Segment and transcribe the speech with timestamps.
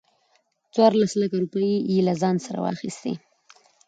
[0.73, 3.13] څورلس لکه روپۍ يې له ځان سره واخستې.